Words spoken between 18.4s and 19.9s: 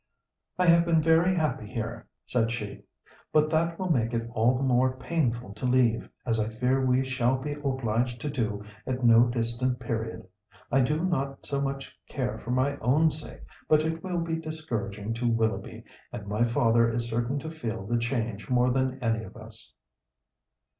more than any of us."